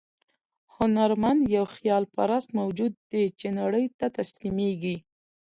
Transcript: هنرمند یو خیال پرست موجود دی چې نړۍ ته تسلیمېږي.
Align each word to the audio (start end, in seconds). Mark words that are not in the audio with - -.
هنرمند 0.77 1.41
یو 1.55 1.65
خیال 1.75 2.03
پرست 2.13 2.49
موجود 2.59 2.93
دی 3.11 3.23
چې 3.39 3.47
نړۍ 3.59 3.85
ته 3.99 4.05
تسلیمېږي. 4.17 4.95